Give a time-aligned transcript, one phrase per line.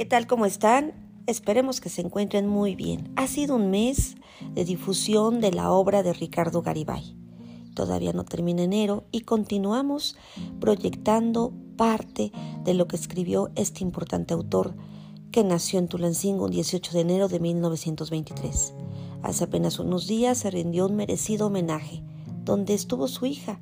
[0.00, 0.26] ¿Qué tal?
[0.26, 0.94] ¿Cómo están?
[1.26, 3.12] Esperemos que se encuentren muy bien.
[3.16, 4.14] Ha sido un mes
[4.54, 7.14] de difusión de la obra de Ricardo Garibay.
[7.74, 10.16] Todavía no termina enero y continuamos
[10.58, 12.32] proyectando parte
[12.64, 14.74] de lo que escribió este importante autor
[15.32, 18.72] que nació en Tulancingo un 18 de enero de 1923.
[19.22, 22.02] Hace apenas unos días se rindió un merecido homenaje,
[22.42, 23.60] donde estuvo su hija,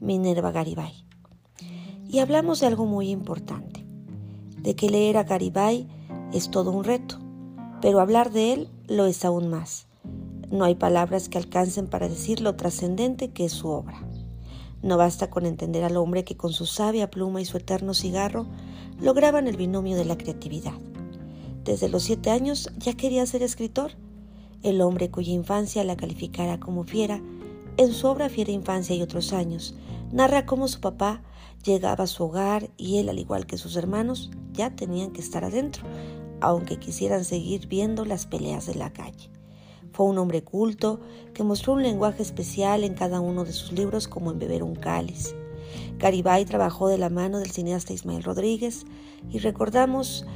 [0.00, 1.06] Minerva Garibay.
[2.06, 3.77] Y hablamos de algo muy importante,
[4.62, 5.88] de que leer a Garibay
[6.32, 7.18] es todo un reto,
[7.80, 9.86] pero hablar de él lo es aún más.
[10.50, 14.00] No hay palabras que alcancen para decir lo trascendente que es su obra.
[14.82, 18.46] No basta con entender al hombre que con su sabia pluma y su eterno cigarro
[19.00, 20.74] lograban el binomio de la creatividad.
[21.64, 23.92] Desde los siete años ya quería ser escritor.
[24.62, 27.20] El hombre cuya infancia la calificara como fiera,
[27.78, 29.74] en su obra Fiera Infancia y otros años,
[30.10, 31.22] narra cómo su papá
[31.64, 35.44] llegaba a su hogar y él, al igual que sus hermanos, ya tenían que estar
[35.44, 35.84] adentro,
[36.40, 39.30] aunque quisieran seguir viendo las peleas de la calle.
[39.92, 41.00] Fue un hombre culto
[41.34, 44.74] que mostró un lenguaje especial en cada uno de sus libros como en Beber un
[44.74, 45.36] cáliz.
[45.98, 48.86] Garibay trabajó de la mano del cineasta Ismael Rodríguez
[49.30, 50.26] y recordamos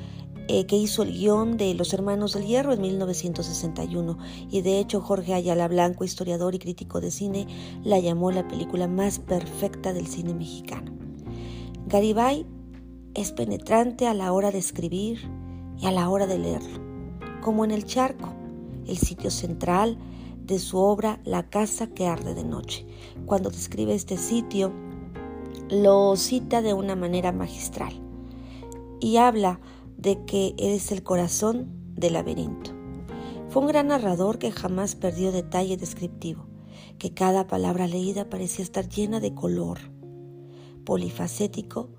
[0.55, 4.19] eh, que hizo el guion de Los Hermanos del Hierro en 1961
[4.51, 7.47] y de hecho Jorge Ayala Blanco, historiador y crítico de cine,
[7.83, 10.93] la llamó la película más perfecta del cine mexicano.
[11.87, 12.45] Garibay
[13.15, 15.21] es penetrante a la hora de escribir
[15.79, 16.81] y a la hora de leerlo,
[17.41, 18.35] como en El Charco,
[18.87, 19.97] el sitio central
[20.45, 22.85] de su obra La casa que arde de noche.
[23.25, 24.71] Cuando describe este sitio,
[25.71, 27.95] lo cita de una manera magistral
[29.01, 29.59] y habla
[30.03, 32.73] de que es el corazón del laberinto.
[33.49, 36.47] Fue un gran narrador que jamás perdió detalle descriptivo,
[36.99, 39.79] que cada palabra leída parecía estar llena de color.
[40.85, 41.91] Polifacético,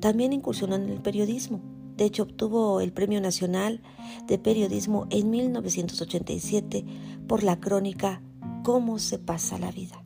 [0.00, 1.62] también incursionó en el periodismo.
[1.96, 3.80] De hecho, obtuvo el Premio Nacional
[4.26, 6.84] de Periodismo en 1987
[7.26, 8.22] por la crónica
[8.64, 10.04] Cómo se pasa la vida.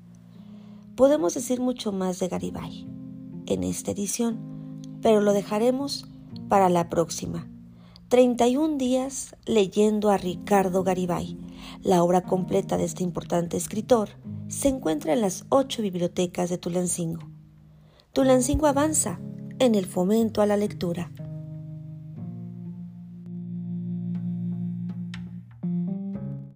[0.94, 2.86] Podemos decir mucho más de Garibay
[3.46, 4.38] en esta edición,
[5.02, 6.06] pero lo dejaremos
[6.48, 7.48] para la próxima.
[8.08, 11.38] 31 días leyendo a Ricardo Garibay.
[11.82, 14.08] La obra completa de este importante escritor
[14.48, 17.30] se encuentra en las ocho bibliotecas de Tulancingo.
[18.12, 19.20] Tulancingo avanza
[19.60, 21.12] en el fomento a la lectura.